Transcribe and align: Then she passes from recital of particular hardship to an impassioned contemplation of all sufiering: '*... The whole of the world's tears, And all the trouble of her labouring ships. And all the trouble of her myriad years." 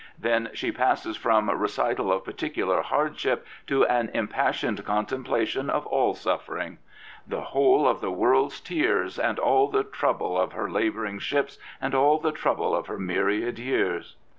Then 0.17 0.49
she 0.55 0.71
passes 0.71 1.15
from 1.15 1.47
recital 1.51 2.11
of 2.11 2.23
particular 2.25 2.81
hardship 2.81 3.45
to 3.67 3.85
an 3.85 4.09
impassioned 4.15 4.83
contemplation 4.83 5.69
of 5.69 5.85
all 5.85 6.15
sufiering: 6.15 6.77
'*... 7.03 7.15
The 7.27 7.41
whole 7.41 7.87
of 7.87 8.01
the 8.01 8.09
world's 8.09 8.59
tears, 8.61 9.19
And 9.19 9.37
all 9.37 9.67
the 9.67 9.83
trouble 9.83 10.39
of 10.39 10.53
her 10.53 10.71
labouring 10.71 11.19
ships. 11.19 11.59
And 11.79 11.93
all 11.93 12.17
the 12.17 12.31
trouble 12.31 12.75
of 12.75 12.87
her 12.87 12.97
myriad 12.97 13.59
years." 13.59 14.15